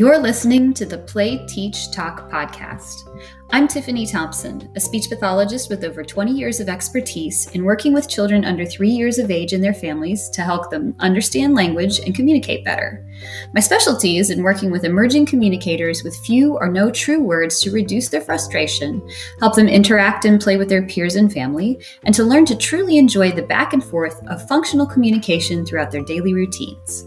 You're 0.00 0.18
listening 0.18 0.72
to 0.72 0.86
the 0.86 0.96
Play, 0.96 1.44
Teach, 1.46 1.92
Talk 1.92 2.30
podcast. 2.30 3.06
I'm 3.50 3.68
Tiffany 3.68 4.06
Thompson, 4.06 4.72
a 4.74 4.80
speech 4.80 5.10
pathologist 5.10 5.68
with 5.68 5.84
over 5.84 6.02
20 6.02 6.32
years 6.32 6.58
of 6.58 6.70
expertise 6.70 7.50
in 7.50 7.64
working 7.64 7.92
with 7.92 8.08
children 8.08 8.46
under 8.46 8.64
three 8.64 8.88
years 8.88 9.18
of 9.18 9.30
age 9.30 9.52
and 9.52 9.62
their 9.62 9.74
families 9.74 10.30
to 10.30 10.40
help 10.40 10.70
them 10.70 10.94
understand 11.00 11.54
language 11.54 11.98
and 11.98 12.14
communicate 12.14 12.64
better. 12.64 13.06
My 13.52 13.60
specialty 13.60 14.16
is 14.16 14.30
in 14.30 14.42
working 14.42 14.70
with 14.70 14.84
emerging 14.84 15.26
communicators 15.26 16.02
with 16.02 16.16
few 16.24 16.56
or 16.56 16.68
no 16.68 16.90
true 16.90 17.22
words 17.22 17.60
to 17.60 17.70
reduce 17.70 18.08
their 18.08 18.22
frustration, 18.22 19.06
help 19.38 19.54
them 19.54 19.68
interact 19.68 20.24
and 20.24 20.40
play 20.40 20.56
with 20.56 20.70
their 20.70 20.86
peers 20.86 21.16
and 21.16 21.30
family, 21.30 21.78
and 22.04 22.14
to 22.14 22.24
learn 22.24 22.46
to 22.46 22.56
truly 22.56 22.96
enjoy 22.96 23.32
the 23.32 23.42
back 23.42 23.74
and 23.74 23.84
forth 23.84 24.26
of 24.28 24.48
functional 24.48 24.86
communication 24.86 25.66
throughout 25.66 25.90
their 25.90 26.04
daily 26.04 26.32
routines. 26.32 27.04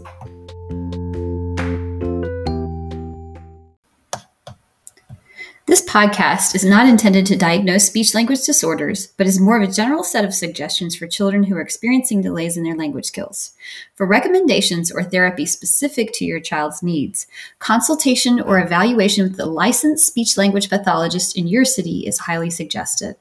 This 5.74 5.90
podcast 5.90 6.54
is 6.54 6.64
not 6.64 6.88
intended 6.88 7.26
to 7.26 7.36
diagnose 7.36 7.86
speech 7.86 8.14
language 8.14 8.44
disorders, 8.44 9.08
but 9.16 9.26
is 9.26 9.40
more 9.40 9.60
of 9.60 9.68
a 9.68 9.72
general 9.72 10.04
set 10.04 10.24
of 10.24 10.32
suggestions 10.32 10.94
for 10.94 11.08
children 11.08 11.42
who 11.42 11.56
are 11.56 11.60
experiencing 11.60 12.22
delays 12.22 12.56
in 12.56 12.62
their 12.62 12.76
language 12.76 13.06
skills. 13.06 13.54
For 13.96 14.06
recommendations 14.06 14.92
or 14.92 15.02
therapy 15.02 15.44
specific 15.46 16.12
to 16.12 16.24
your 16.24 16.38
child's 16.38 16.80
needs, 16.80 17.26
consultation 17.58 18.40
or 18.40 18.60
evaluation 18.60 19.28
with 19.28 19.40
a 19.40 19.46
licensed 19.46 20.06
speech 20.06 20.36
language 20.36 20.70
pathologist 20.70 21.36
in 21.36 21.48
your 21.48 21.64
city 21.64 22.06
is 22.06 22.20
highly 22.20 22.50
suggested. 22.50 23.16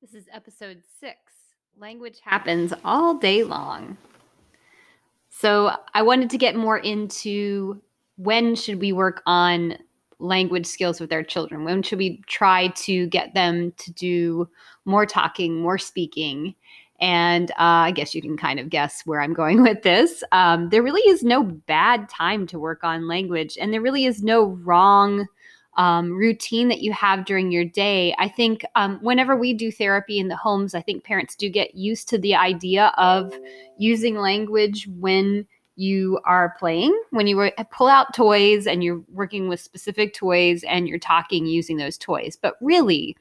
This 0.00 0.14
is 0.14 0.28
episode 0.32 0.82
six 1.00 1.18
Language 1.76 2.20
Happens 2.22 2.72
All 2.84 3.14
Day 3.14 3.42
Long. 3.42 3.96
So 5.34 5.72
I 5.94 6.02
wanted 6.02 6.30
to 6.30 6.38
get 6.38 6.54
more 6.56 6.78
into 6.78 7.82
when 8.16 8.54
should 8.54 8.80
we 8.80 8.92
work 8.92 9.22
on 9.26 9.76
language 10.18 10.66
skills 10.66 11.00
with 11.00 11.12
our 11.12 11.22
children? 11.22 11.64
When 11.64 11.82
should 11.82 11.98
we 11.98 12.22
try 12.26 12.68
to 12.68 13.06
get 13.08 13.34
them 13.34 13.72
to 13.78 13.92
do 13.92 14.48
more 14.84 15.06
talking, 15.06 15.60
more 15.60 15.78
speaking? 15.78 16.54
And 17.00 17.50
uh, 17.52 17.88
I 17.88 17.90
guess 17.92 18.14
you 18.14 18.22
can 18.22 18.36
kind 18.36 18.60
of 18.60 18.68
guess 18.68 19.02
where 19.06 19.20
I'm 19.20 19.32
going 19.32 19.62
with 19.64 19.82
this. 19.82 20.22
Um, 20.32 20.68
there 20.68 20.82
really 20.82 21.00
is 21.08 21.24
no 21.24 21.42
bad 21.42 22.08
time 22.10 22.46
to 22.48 22.58
work 22.58 22.84
on 22.84 23.08
language, 23.08 23.56
and 23.60 23.72
there 23.72 23.80
really 23.80 24.04
is 24.04 24.22
no 24.22 24.44
wrong 24.44 25.26
um, 25.76 26.12
routine 26.12 26.68
that 26.68 26.82
you 26.82 26.92
have 26.92 27.24
during 27.24 27.50
your 27.50 27.64
day. 27.64 28.14
I 28.18 28.28
think 28.28 28.64
um, 28.74 28.98
whenever 29.00 29.36
we 29.36 29.54
do 29.54 29.72
therapy 29.72 30.18
in 30.18 30.28
the 30.28 30.36
homes, 30.36 30.74
I 30.74 30.82
think 30.82 31.04
parents 31.04 31.34
do 31.34 31.48
get 31.48 31.74
used 31.74 32.08
to 32.10 32.18
the 32.18 32.34
idea 32.34 32.92
of 32.98 33.32
using 33.78 34.16
language 34.16 34.88
when 34.98 35.46
you 35.76 36.20
are 36.26 36.54
playing, 36.58 36.98
when 37.10 37.26
you 37.26 37.50
pull 37.70 37.88
out 37.88 38.14
toys 38.14 38.66
and 38.66 38.84
you're 38.84 39.02
working 39.12 39.48
with 39.48 39.60
specific 39.60 40.12
toys 40.14 40.62
and 40.64 40.86
you're 40.86 40.98
talking 40.98 41.46
using 41.46 41.78
those 41.78 41.96
toys. 41.96 42.36
But 42.40 42.56
really, 42.60 43.16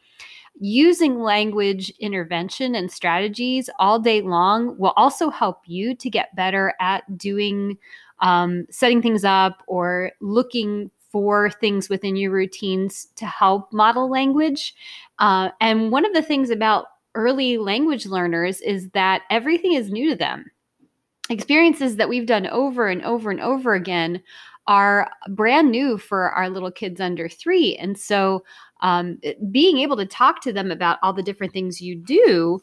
using 0.59 1.21
language 1.21 1.91
intervention 1.99 2.75
and 2.75 2.91
strategies 2.91 3.69
all 3.79 3.99
day 3.99 4.21
long 4.21 4.77
will 4.77 4.93
also 4.97 5.29
help 5.29 5.61
you 5.65 5.95
to 5.95 6.09
get 6.09 6.35
better 6.35 6.73
at 6.79 7.17
doing 7.17 7.77
um, 8.19 8.67
setting 8.69 9.01
things 9.01 9.23
up 9.23 9.63
or 9.65 10.11
looking 10.19 10.91
for 11.11 11.49
things 11.49 11.89
within 11.89 12.15
your 12.15 12.31
routines 12.31 13.07
to 13.15 13.25
help 13.25 13.71
model 13.73 14.09
language. 14.09 14.73
Uh, 15.19 15.49
and 15.59 15.91
one 15.91 16.05
of 16.05 16.13
the 16.13 16.21
things 16.21 16.49
about 16.49 16.85
early 17.15 17.57
language 17.57 18.05
learners 18.05 18.61
is 18.61 18.89
that 18.91 19.23
everything 19.29 19.73
is 19.73 19.91
new 19.91 20.09
to 20.09 20.15
them. 20.15 20.45
Experiences 21.29 21.97
that 21.97 22.09
we've 22.09 22.25
done 22.25 22.47
over 22.47 22.87
and 22.87 23.03
over 23.03 23.29
and 23.29 23.41
over 23.41 23.73
again 23.73 24.21
are 24.67 25.09
brand 25.29 25.71
new 25.71 25.97
for 25.97 26.29
our 26.31 26.49
little 26.49 26.71
kids 26.71 27.01
under 27.01 27.27
three. 27.27 27.75
And 27.77 27.97
so, 27.97 28.43
um, 28.81 29.19
being 29.51 29.77
able 29.77 29.95
to 29.97 30.05
talk 30.05 30.41
to 30.41 30.53
them 30.53 30.71
about 30.71 30.97
all 31.03 31.13
the 31.13 31.21
different 31.21 31.53
things 31.53 31.81
you 31.81 31.95
do 31.95 32.59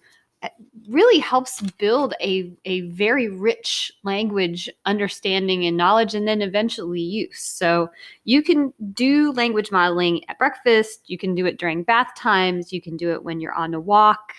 really 0.89 1.19
helps 1.19 1.61
build 1.79 2.15
a, 2.21 2.53
a 2.65 2.83
very 2.83 3.29
rich 3.29 3.93
language 4.05 4.71
understanding 4.87 5.67
and 5.67 5.77
knowledge 5.77 6.15
and 6.15 6.29
then 6.29 6.43
eventually 6.43 7.01
use. 7.01 7.41
So 7.41 7.91
you 8.25 8.43
can 8.43 8.73
do 8.93 9.33
language 9.33 9.71
modeling 9.73 10.23
at 10.29 10.39
breakfast. 10.39 11.01
You 11.07 11.19
can 11.19 11.35
do 11.35 11.47
it 11.47 11.59
during 11.59 11.83
bath 11.83 12.11
times. 12.17 12.73
You 12.73 12.81
can 12.81 12.97
do 12.97 13.13
it 13.13 13.25
when 13.25 13.41
you're 13.41 13.55
on 13.55 13.75
a 13.75 13.81
walk. 13.81 14.33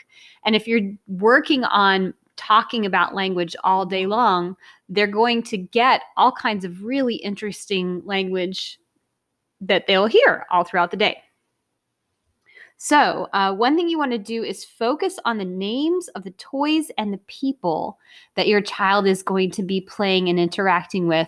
And 0.46 0.56
if 0.56 0.68
you're 0.68 0.92
working 1.08 1.64
on 1.66 2.14
talking 2.38 2.86
about 2.86 3.14
language 3.14 3.54
all 3.66 3.86
day 3.86 4.06
long 4.06 4.56
they're 4.90 5.08
going 5.08 5.44
to 5.44 5.58
get 5.58 6.02
all 6.18 6.32
kinds 6.32 6.66
of 6.66 6.84
really 6.84 7.16
interesting 7.16 8.02
language 8.06 8.80
that 9.62 9.86
they'll 9.88 10.08
hear 10.08 10.46
all 10.50 10.64
throughout 10.64 10.90
the 10.90 10.98
day 10.98 11.22
so, 12.82 13.28
uh, 13.34 13.54
one 13.54 13.76
thing 13.76 13.90
you 13.90 13.98
want 13.98 14.14
to 14.14 14.18
do 14.18 14.42
is 14.42 14.64
focus 14.64 15.20
on 15.26 15.38
the 15.38 15.44
names 15.44 16.08
of 16.16 16.24
the 16.24 16.32
toys 16.32 16.90
and 16.98 17.12
the 17.14 17.20
people 17.28 18.00
that 18.36 18.48
your 18.48 18.62
child 18.62 19.06
is 19.06 19.22
going 19.22 19.52
to 19.52 19.64
be 19.64 19.82
playing 19.82 20.30
and 20.30 20.40
interacting 20.40 21.06
with 21.06 21.28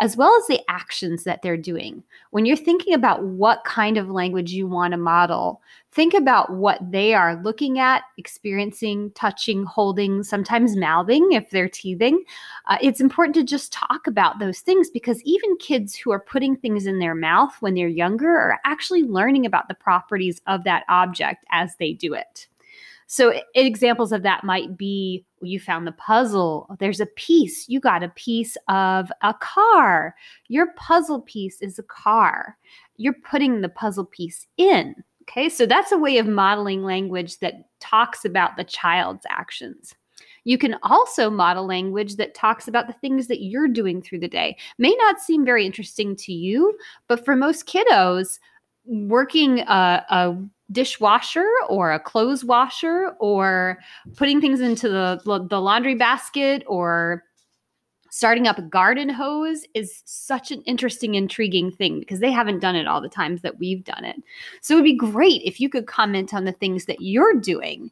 as 0.00 0.16
well 0.16 0.34
as 0.38 0.46
the 0.46 0.60
actions 0.68 1.24
that 1.24 1.42
they're 1.42 1.56
doing. 1.56 2.02
When 2.30 2.46
you're 2.46 2.56
thinking 2.56 2.94
about 2.94 3.22
what 3.22 3.64
kind 3.64 3.96
of 3.96 4.10
language 4.10 4.52
you 4.52 4.66
want 4.66 4.92
to 4.92 4.98
model, 4.98 5.60
think 5.92 6.14
about 6.14 6.52
what 6.52 6.78
they 6.90 7.14
are 7.14 7.42
looking 7.42 7.78
at, 7.78 8.02
experiencing, 8.16 9.10
touching, 9.14 9.64
holding, 9.64 10.22
sometimes 10.22 10.76
mouthing 10.76 11.32
if 11.32 11.50
they're 11.50 11.68
teething. 11.68 12.22
Uh, 12.66 12.78
it's 12.82 13.00
important 13.00 13.34
to 13.34 13.44
just 13.44 13.72
talk 13.72 14.06
about 14.06 14.38
those 14.38 14.60
things 14.60 14.90
because 14.90 15.22
even 15.22 15.56
kids 15.56 15.94
who 15.94 16.10
are 16.10 16.20
putting 16.20 16.56
things 16.56 16.86
in 16.86 16.98
their 16.98 17.14
mouth 17.14 17.54
when 17.60 17.74
they're 17.74 17.88
younger 17.88 18.28
are 18.28 18.60
actually 18.64 19.02
learning 19.02 19.46
about 19.46 19.68
the 19.68 19.74
properties 19.74 20.40
of 20.46 20.64
that 20.64 20.84
object 20.88 21.44
as 21.50 21.76
they 21.76 21.92
do 21.92 22.14
it. 22.14 22.48
So, 23.10 23.40
examples 23.54 24.12
of 24.12 24.22
that 24.24 24.44
might 24.44 24.76
be 24.76 25.24
you 25.40 25.58
found 25.58 25.86
the 25.86 25.92
puzzle, 25.92 26.68
there's 26.78 27.00
a 27.00 27.06
piece, 27.06 27.66
you 27.66 27.80
got 27.80 28.02
a 28.02 28.10
piece 28.10 28.54
of 28.68 29.10
a 29.22 29.32
car. 29.32 30.14
Your 30.48 30.74
puzzle 30.74 31.22
piece 31.22 31.62
is 31.62 31.78
a 31.78 31.84
car. 31.84 32.58
You're 32.98 33.16
putting 33.24 33.62
the 33.62 33.70
puzzle 33.70 34.04
piece 34.04 34.46
in. 34.58 34.94
Okay, 35.22 35.48
so 35.48 35.64
that's 35.64 35.90
a 35.90 35.98
way 35.98 36.18
of 36.18 36.26
modeling 36.26 36.84
language 36.84 37.38
that 37.38 37.70
talks 37.80 38.26
about 38.26 38.58
the 38.58 38.64
child's 38.64 39.24
actions. 39.30 39.94
You 40.44 40.58
can 40.58 40.76
also 40.82 41.30
model 41.30 41.66
language 41.66 42.16
that 42.16 42.34
talks 42.34 42.68
about 42.68 42.88
the 42.88 42.94
things 42.94 43.26
that 43.28 43.42
you're 43.42 43.68
doing 43.68 44.02
through 44.02 44.20
the 44.20 44.28
day. 44.28 44.56
May 44.76 44.94
not 44.96 45.20
seem 45.20 45.46
very 45.46 45.64
interesting 45.64 46.14
to 46.16 46.32
you, 46.32 46.76
but 47.06 47.24
for 47.24 47.34
most 47.36 47.66
kiddos, 47.66 48.38
working 48.84 49.60
a, 49.60 50.04
a 50.10 50.36
dishwasher 50.70 51.48
or 51.68 51.92
a 51.92 52.00
clothes 52.00 52.44
washer 52.44 53.14
or 53.20 53.78
putting 54.16 54.40
things 54.40 54.60
into 54.60 54.88
the, 54.88 55.20
the 55.48 55.60
laundry 55.60 55.94
basket 55.94 56.62
or 56.66 57.24
starting 58.10 58.46
up 58.46 58.58
a 58.58 58.62
garden 58.62 59.08
hose 59.08 59.64
is 59.74 60.02
such 60.04 60.50
an 60.50 60.62
interesting 60.62 61.14
intriguing 61.14 61.70
thing 61.70 61.98
because 62.00 62.20
they 62.20 62.32
haven't 62.32 62.60
done 62.60 62.76
it 62.76 62.86
all 62.86 63.00
the 63.00 63.08
times 63.08 63.42
that 63.42 63.58
we've 63.58 63.84
done 63.84 64.04
it. 64.04 64.16
So 64.60 64.74
it 64.74 64.76
would 64.78 64.84
be 64.84 64.96
great 64.96 65.42
if 65.44 65.60
you 65.60 65.68
could 65.68 65.86
comment 65.86 66.32
on 66.32 66.44
the 66.44 66.52
things 66.52 66.86
that 66.86 67.00
you're 67.00 67.34
doing. 67.34 67.90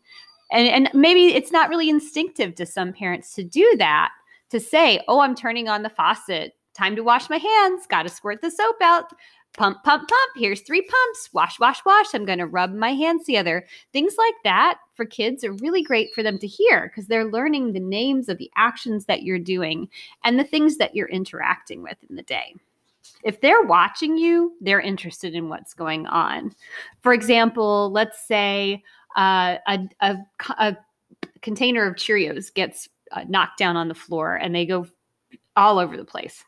And, 0.51 0.69
and 0.69 0.91
maybe 0.95 1.35
it's 1.35 1.53
not 1.53 1.69
really 1.69 1.91
instinctive 1.91 2.55
to 2.57 2.67
some 2.67 2.93
parents 2.93 3.35
to 3.35 3.45
do 3.45 3.75
that 3.79 4.11
to 4.49 4.61
say 4.61 5.03
oh 5.09 5.21
i'm 5.21 5.35
turning 5.35 5.69
on 5.69 5.83
the 5.83 5.91
faucet. 5.91 6.55
Time 6.73 6.95
to 6.95 7.03
wash 7.03 7.31
my 7.31 7.39
hands. 7.39 7.87
Got 7.87 8.03
to 8.03 8.11
squirt 8.11 8.43
the 8.43 8.51
soap 8.51 8.77
out 8.83 9.11
pump, 9.57 9.83
pump, 9.85 10.09
pump. 10.09 10.33
Here's 10.37 10.61
three 10.61 10.83
pumps. 10.83 11.31
Wash, 11.33 11.59
wash, 11.59 11.85
wash. 11.85 12.15
I'm 12.15 12.25
going 12.25 12.39
to 12.39 12.47
rub 12.47 12.73
my 12.73 12.93
hands 12.93 13.25
together. 13.25 13.67
Things 13.93 14.15
like 14.19 14.35
that 14.45 14.79
for 14.95 15.05
kids 15.05 15.45
are 15.45 15.53
really 15.55 15.83
great 15.83 16.15
for 16.15 16.23
them 16.23 16.39
to 16.39 16.47
hear 16.47 16.89
because 16.89 17.07
they're 17.07 17.25
learning 17.25 17.73
the 17.73 17.81
names 17.81 18.29
of 18.29 18.39
the 18.39 18.51
actions 18.57 19.07
that 19.07 19.23
you're 19.23 19.39
doing 19.39 19.89
and 20.25 20.39
the 20.39 20.45
things 20.45 20.77
that 20.77 20.95
you're 20.95 21.09
interacting 21.09 21.83
with 21.83 21.97
in 22.09 22.17
the 22.17 22.23
day. 22.23 22.55
If 23.23 23.41
they're 23.41 23.63
watching 23.63 24.17
you, 24.17 24.55
they're 24.61 24.81
interested 24.81 25.35
in 25.35 25.49
what's 25.49 25.75
going 25.75 26.07
on. 26.07 26.55
For 27.03 27.13
example, 27.13 27.91
let's 27.93 28.27
say 28.27 28.83
uh, 29.17 29.57
a, 29.67 29.89
a, 30.01 30.17
a, 30.59 30.77
container 31.43 31.87
of 31.87 31.95
Cheerios 31.95 32.53
gets 32.53 32.89
uh, 33.13 33.25
knocked 33.29 33.59
down 33.59 33.77
on 33.77 33.89
the 33.89 33.95
floor 33.95 34.35
and 34.35 34.55
they 34.55 34.67
go 34.67 34.87
all 35.57 35.79
over 35.79 35.97
the 35.97 36.05
place 36.05 36.45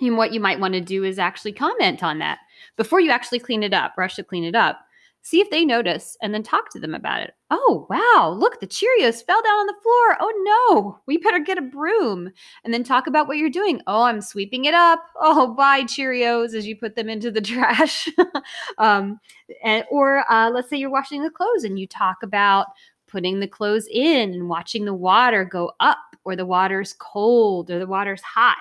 and 0.00 0.16
what 0.16 0.32
you 0.32 0.40
might 0.40 0.60
want 0.60 0.74
to 0.74 0.80
do 0.80 1.04
is 1.04 1.18
actually 1.18 1.52
comment 1.52 2.02
on 2.02 2.18
that 2.18 2.38
before 2.76 3.00
you 3.00 3.10
actually 3.10 3.38
clean 3.38 3.62
it 3.62 3.74
up, 3.74 3.94
rush 3.96 4.16
to 4.16 4.22
clean 4.22 4.44
it 4.44 4.54
up. 4.54 4.80
See 5.22 5.40
if 5.40 5.50
they 5.50 5.64
notice 5.64 6.16
and 6.22 6.32
then 6.32 6.42
talk 6.42 6.70
to 6.70 6.78
them 6.78 6.94
about 6.94 7.20
it. 7.20 7.34
Oh, 7.50 7.86
wow, 7.90 8.34
look, 8.34 8.60
the 8.60 8.66
Cheerios 8.66 9.22
fell 9.24 9.42
down 9.42 9.58
on 9.58 9.66
the 9.66 9.74
floor. 9.82 10.16
Oh, 10.20 10.70
no, 10.70 10.98
we 11.06 11.18
better 11.18 11.40
get 11.40 11.58
a 11.58 11.62
broom. 11.62 12.30
And 12.64 12.72
then 12.72 12.84
talk 12.84 13.06
about 13.06 13.26
what 13.26 13.36
you're 13.36 13.50
doing. 13.50 13.82
Oh, 13.86 14.04
I'm 14.04 14.22
sweeping 14.22 14.64
it 14.64 14.74
up. 14.74 15.04
Oh, 15.20 15.54
bye, 15.58 15.82
Cheerios, 15.82 16.54
as 16.54 16.66
you 16.66 16.76
put 16.76 16.94
them 16.94 17.08
into 17.08 17.30
the 17.30 17.40
trash. 17.42 18.08
um, 18.78 19.18
and, 19.62 19.84
or 19.90 20.24
uh, 20.32 20.50
let's 20.50 20.70
say 20.70 20.76
you're 20.76 20.88
washing 20.88 21.22
the 21.22 21.30
clothes 21.30 21.64
and 21.64 21.78
you 21.78 21.86
talk 21.86 22.18
about 22.22 22.68
putting 23.08 23.40
the 23.40 23.48
clothes 23.48 23.88
in 23.90 24.32
and 24.32 24.48
watching 24.48 24.84
the 24.84 24.94
water 24.94 25.44
go 25.44 25.72
up 25.80 25.98
or 26.24 26.36
the 26.36 26.46
water's 26.46 26.94
cold 26.98 27.70
or 27.70 27.78
the 27.78 27.86
water's 27.86 28.22
hot. 28.22 28.56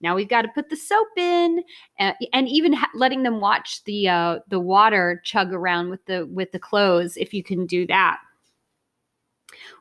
Now 0.00 0.14
we've 0.14 0.28
got 0.28 0.42
to 0.42 0.48
put 0.48 0.70
the 0.70 0.76
soap 0.76 1.08
in 1.16 1.62
and, 1.98 2.14
and 2.32 2.48
even 2.48 2.72
ha- 2.72 2.90
letting 2.94 3.22
them 3.22 3.40
watch 3.40 3.82
the 3.84 4.08
uh, 4.08 4.38
the 4.48 4.60
water 4.60 5.20
chug 5.24 5.52
around 5.52 5.90
with 5.90 6.04
the 6.06 6.26
with 6.26 6.52
the 6.52 6.58
clothes 6.58 7.16
if 7.16 7.34
you 7.34 7.42
can 7.42 7.66
do 7.66 7.86
that. 7.88 8.20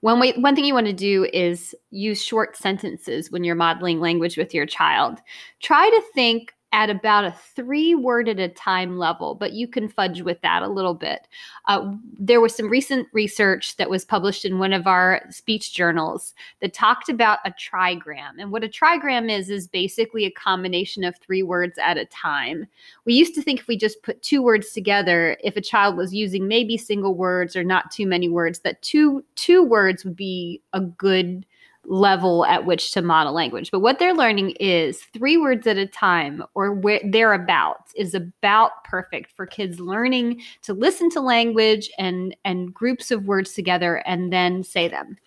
One 0.02 0.20
way, 0.20 0.34
one 0.34 0.56
thing 0.56 0.66
you 0.66 0.74
want 0.74 0.88
to 0.88 0.94
do 0.94 1.28
is 1.34 1.76
use 1.92 2.22
short 2.22 2.58
sentences 2.58 3.32
when 3.32 3.44
you're 3.44 3.56
modeling 3.56 4.00
language 4.00 4.38
with 4.38 4.54
your 4.54 4.66
child. 4.66 5.20
Try 5.62 5.90
to 5.90 6.02
think 6.14 6.54
at 6.72 6.90
about 6.90 7.26
a 7.26 7.36
three 7.56 7.96
word 7.96 8.30
at 8.30 8.40
a 8.40 8.48
time 8.48 8.98
level, 8.98 9.34
but 9.34 9.54
you 9.54 9.68
can 9.68 9.88
fudge 9.88 10.22
with 10.22 10.40
that 10.42 10.62
a 10.62 10.68
little 10.68 10.94
bit. 10.94 11.28
Uh, 11.68 11.94
there 12.20 12.42
was 12.42 12.56
some 12.56 12.70
recent 12.70 13.08
research 13.12 13.76
that 13.78 13.90
was 13.90 14.06
published 14.06 14.46
in 14.46 14.60
one 14.60 14.72
of 14.72 14.86
our 14.86 15.22
speech 15.32 15.74
journals 15.74 16.36
that 16.62 16.74
talked 16.74 17.10
about 17.10 17.40
a 17.44 17.52
trigram. 17.52 18.34
And 18.38 18.52
what 18.52 18.64
a 18.64 18.68
trigram 18.68 19.36
is, 19.36 19.50
is 19.50 19.68
basically 19.68 20.26
a 20.26 20.32
combination 20.32 21.04
of 21.04 21.18
three 21.18 21.42
words 21.42 21.80
at 21.80 21.98
a 21.98 22.06
time. 22.06 22.68
We 23.06 23.16
used 23.16 23.34
to 23.36 23.42
think 23.42 23.62
if 23.62 23.68
we 23.68 23.78
just 23.78 24.04
put 24.04 24.22
two 24.22 24.44
words 24.44 24.72
together, 24.72 25.38
if 25.44 25.56
a 25.56 25.62
child 25.62 25.98
was 25.98 26.14
using 26.14 26.48
maybe 26.48 26.78
single 26.78 27.16
words 27.16 27.56
or 27.56 27.64
not 27.64 27.92
too 27.92 28.06
many 28.06 28.30
words, 28.30 28.60
that 28.60 28.82
two, 28.84 29.24
two 29.36 29.64
words 29.64 30.06
would 30.06 30.16
be 30.16 30.62
a 30.74 30.82
good 30.82 31.46
level 31.90 32.46
at 32.46 32.66
which 32.66 32.92
to 32.92 33.02
model 33.02 33.34
language. 33.34 33.72
But 33.72 33.80
what 33.80 34.00
they're 34.00 34.14
learning 34.14 34.52
is 34.60 35.02
three 35.14 35.38
words 35.38 35.66
at 35.68 35.78
a 35.78 35.88
time 35.88 36.44
or 36.54 36.72
where 36.72 37.02
thereabouts 37.04 37.92
is 37.96 38.14
about 38.14 38.84
perfect 38.84 39.32
for 39.32 39.46
kids 39.46 39.80
learning 39.80 40.42
to 40.62 40.74
listen 40.74 41.10
to 41.12 41.20
language 41.20 41.90
and 41.98 42.36
and 42.46 42.74
groups 42.74 43.12
of 43.12 43.26
words 43.26 43.54
together 43.54 43.98
and 44.06 44.32
then 44.32 44.64
say 44.64 44.88
them. 44.88 45.18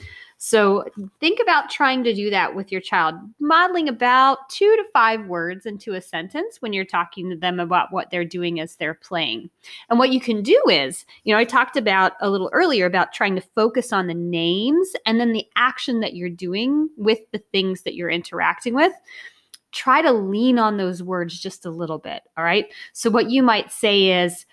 So 0.45 0.85
think 1.21 1.39
about 1.41 1.71
trying 1.71 2.03
to 2.03 2.13
do 2.13 2.29
that 2.31 2.57
with 2.57 2.73
your 2.73 2.81
child, 2.81 3.15
modeling 3.39 3.89
about 3.89 4.49
two 4.49 4.75
to 4.75 4.85
five 4.93 5.25
words 5.27 5.67
into 5.67 5.95
a 5.95 6.01
sentence 6.01 6.57
when 6.59 6.73
you're 6.73 6.85
talking 6.85 7.31
to 7.31 7.37
them 7.37 7.61
about 7.61 7.93
what 7.93 8.11
they're 8.11 8.25
doing 8.25 8.59
as 8.59 8.75
they're 8.75 8.93
playing. 8.93 9.51
And 9.89 10.01
what 10.01 10.11
you 10.11 10.21
can 10.21 10.43
do 10.43 10.61
is, 10.69 11.07
you 11.23 11.33
know, 11.33 11.39
I 11.39 11.45
talked 11.45 11.77
about 11.77 12.15
a 12.21 12.29
little 12.29 12.51
earlier 12.53 12.87
about 12.87 13.13
trying 13.13 13.37
to 13.37 13.49
focus 13.55 13.93
on 13.93 14.09
the 14.09 14.15
names 14.15 14.91
and 15.07 15.21
then 15.21 15.33
the 15.33 15.47
action 15.55 16.01
that 16.01 16.15
you're 16.15 16.29
doing 16.29 16.91
with 16.97 17.21
the 17.31 17.43
things 17.53 17.83
that 17.83 17.95
you're 17.95 18.11
interacting 18.11 18.75
with 18.75 18.93
try 19.71 20.03
to 20.03 20.13
lean 20.13 20.59
on 20.59 20.77
those 20.77 21.05
words 21.05 21.39
just 21.39 21.65
a 21.65 21.71
little 21.71 21.99
bit. 21.99 22.21
All 22.37 22.43
right. 22.43 22.67
So, 22.93 23.11
what 23.11 23.31
you 23.31 23.45
might 23.45 23.71
say 23.71 24.25
is, 24.25 24.45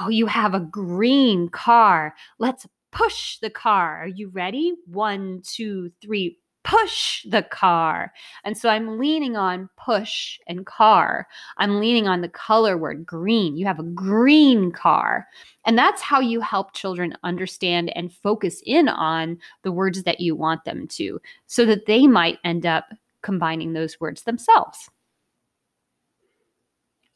Oh, 0.00 0.08
you 0.08 0.26
have 0.26 0.54
a 0.54 0.60
green 0.60 1.50
car. 1.50 2.14
Let's 2.38 2.66
push 2.94 3.38
the 3.38 3.50
car. 3.50 4.02
Are 4.02 4.08
you 4.08 4.28
ready? 4.28 4.74
One, 4.86 5.42
two, 5.44 5.90
three. 6.00 6.38
Push 6.62 7.26
the 7.28 7.42
car. 7.42 8.10
And 8.42 8.56
so 8.56 8.70
I'm 8.70 8.98
leaning 8.98 9.36
on 9.36 9.68
push 9.76 10.38
and 10.46 10.64
car. 10.64 11.26
I'm 11.58 11.78
leaning 11.78 12.08
on 12.08 12.22
the 12.22 12.28
color 12.30 12.78
word 12.78 13.04
green. 13.04 13.58
You 13.58 13.66
have 13.66 13.78
a 13.78 13.82
green 13.82 14.72
car. 14.72 15.26
And 15.66 15.76
that's 15.76 16.00
how 16.00 16.20
you 16.20 16.40
help 16.40 16.72
children 16.72 17.18
understand 17.22 17.94
and 17.94 18.10
focus 18.10 18.62
in 18.64 18.88
on 18.88 19.36
the 19.62 19.72
words 19.72 20.04
that 20.04 20.20
you 20.20 20.34
want 20.34 20.64
them 20.64 20.88
to, 20.88 21.20
so 21.46 21.66
that 21.66 21.84
they 21.84 22.06
might 22.06 22.38
end 22.44 22.64
up 22.64 22.86
combining 23.20 23.74
those 23.74 24.00
words 24.00 24.22
themselves. 24.22 24.88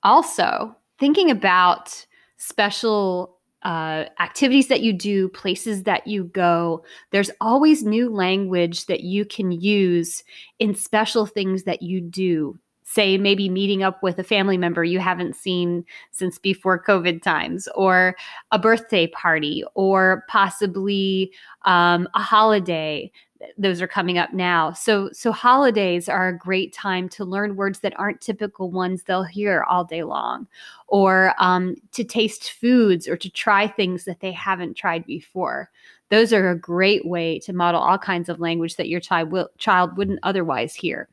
Also, 0.02 0.76
thinking 0.98 1.30
about 1.30 2.04
special 2.36 3.37
uh, 3.62 4.04
activities 4.20 4.68
that 4.68 4.82
you 4.82 4.92
do, 4.92 5.28
places 5.28 5.82
that 5.82 6.06
you 6.06 6.24
go. 6.24 6.84
There's 7.10 7.30
always 7.40 7.82
new 7.82 8.08
language 8.08 8.86
that 8.86 9.00
you 9.00 9.24
can 9.24 9.50
use 9.50 10.22
in 10.58 10.74
special 10.74 11.26
things 11.26 11.64
that 11.64 11.82
you 11.82 12.00
do. 12.00 12.58
Say, 12.84 13.18
maybe 13.18 13.50
meeting 13.50 13.82
up 13.82 14.02
with 14.02 14.18
a 14.18 14.24
family 14.24 14.56
member 14.56 14.82
you 14.82 14.98
haven't 14.98 15.36
seen 15.36 15.84
since 16.10 16.38
before 16.38 16.82
COVID 16.82 17.22
times, 17.22 17.68
or 17.74 18.16
a 18.50 18.58
birthday 18.58 19.08
party, 19.08 19.62
or 19.74 20.24
possibly 20.28 21.30
um, 21.66 22.08
a 22.14 22.22
holiday 22.22 23.12
those 23.56 23.80
are 23.80 23.88
coming 23.88 24.18
up 24.18 24.32
now. 24.32 24.72
So 24.72 25.10
so 25.12 25.32
holidays 25.32 26.08
are 26.08 26.28
a 26.28 26.36
great 26.36 26.72
time 26.72 27.08
to 27.10 27.24
learn 27.24 27.56
words 27.56 27.80
that 27.80 27.98
aren't 27.98 28.20
typical 28.20 28.70
ones 28.70 29.02
they'll 29.02 29.22
hear 29.22 29.64
all 29.68 29.84
day 29.84 30.02
long, 30.02 30.46
or 30.88 31.34
um, 31.38 31.76
to 31.92 32.04
taste 32.04 32.52
foods 32.52 33.06
or 33.06 33.16
to 33.16 33.30
try 33.30 33.68
things 33.68 34.04
that 34.04 34.20
they 34.20 34.32
haven't 34.32 34.74
tried 34.76 35.06
before. 35.06 35.70
Those 36.10 36.32
are 36.32 36.50
a 36.50 36.58
great 36.58 37.06
way 37.06 37.38
to 37.40 37.52
model 37.52 37.80
all 37.80 37.98
kinds 37.98 38.28
of 38.28 38.40
language 38.40 38.76
that 38.76 38.88
your 38.88 39.00
child 39.00 39.30
will, 39.30 39.50
child 39.58 39.96
wouldn't 39.96 40.20
otherwise 40.22 40.74
hear. 40.74 41.08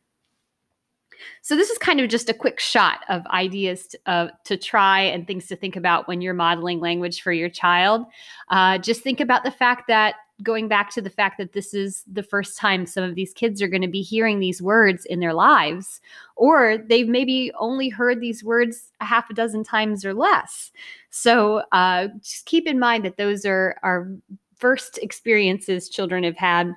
So 1.41 1.55
this 1.55 1.69
is 1.69 1.77
kind 1.77 1.99
of 1.99 2.09
just 2.09 2.29
a 2.29 2.33
quick 2.33 2.59
shot 2.59 2.99
of 3.09 3.25
ideas 3.27 3.87
to, 3.87 3.99
uh, 4.05 4.27
to 4.45 4.57
try 4.57 5.01
and 5.01 5.25
things 5.25 5.47
to 5.47 5.55
think 5.55 5.75
about 5.75 6.07
when 6.07 6.21
you're 6.21 6.33
modeling 6.33 6.79
language 6.79 7.21
for 7.21 7.31
your 7.31 7.49
child. 7.49 8.05
Uh, 8.49 8.77
just 8.77 9.01
think 9.01 9.19
about 9.19 9.43
the 9.43 9.51
fact 9.51 9.87
that 9.87 10.15
going 10.43 10.67
back 10.67 10.89
to 10.91 11.01
the 11.01 11.09
fact 11.09 11.37
that 11.37 11.53
this 11.53 11.73
is 11.73 12.03
the 12.11 12.23
first 12.23 12.57
time 12.57 12.85
some 12.85 13.03
of 13.03 13.15
these 13.15 13.33
kids 13.33 13.61
are 13.61 13.67
going 13.67 13.81
to 13.81 13.87
be 13.87 14.01
hearing 14.01 14.39
these 14.39 14.61
words 14.61 15.05
in 15.05 15.19
their 15.19 15.33
lives, 15.33 16.01
or 16.35 16.77
they've 16.77 17.07
maybe 17.07 17.51
only 17.57 17.89
heard 17.89 18.19
these 18.19 18.43
words 18.43 18.91
a 18.99 19.05
half 19.05 19.29
a 19.29 19.33
dozen 19.33 19.63
times 19.63 20.03
or 20.03 20.13
less. 20.13 20.71
So 21.09 21.63
uh, 21.71 22.09
just 22.21 22.45
keep 22.45 22.67
in 22.67 22.79
mind 22.79 23.05
that 23.05 23.17
those 23.17 23.45
are 23.45 23.77
our 23.83 24.11
first 24.57 24.97
experiences 24.99 25.89
children 25.89 26.23
have 26.23 26.37
had 26.37 26.73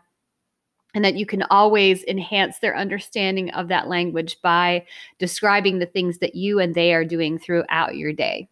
and 0.95 1.05
that 1.05 1.17
you 1.17 1.27
can 1.27 1.43
always 1.51 2.03
enhance 2.05 2.59
their 2.59 2.77
understanding 2.77 3.51
of 3.51 3.69
that 3.69 3.89
language 3.89 4.41
by 4.43 4.85
describing 5.19 5.79
the 5.79 5.87
things 5.87 6.19
that 6.19 6.35
you 6.35 6.61
and 6.61 6.75
they 6.75 6.95
are 6.95 7.05
doing 7.05 7.39
throughout 7.39 7.97
your 7.97 8.13
day. 8.13 8.49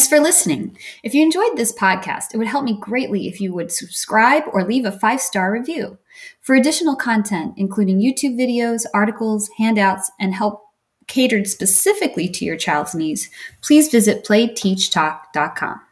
Thanks 0.00 0.08
for 0.08 0.18
listening. 0.18 0.78
If 1.02 1.12
you 1.12 1.22
enjoyed 1.22 1.58
this 1.58 1.74
podcast, 1.74 2.32
it 2.32 2.38
would 2.38 2.46
help 2.46 2.64
me 2.64 2.78
greatly 2.80 3.28
if 3.28 3.38
you 3.38 3.52
would 3.52 3.70
subscribe 3.70 4.44
or 4.50 4.64
leave 4.64 4.86
a 4.86 4.98
five 4.98 5.20
star 5.20 5.52
review. 5.52 5.98
For 6.40 6.54
additional 6.54 6.96
content, 6.96 7.52
including 7.58 8.00
YouTube 8.00 8.34
videos, 8.34 8.86
articles, 8.94 9.50
handouts, 9.58 10.10
and 10.18 10.34
help 10.34 10.64
catered 11.06 11.46
specifically 11.46 12.30
to 12.30 12.46
your 12.46 12.56
child's 12.56 12.94
needs, 12.94 13.28
please 13.60 13.90
visit 13.90 14.24
playteachtalk.com. 14.24 15.82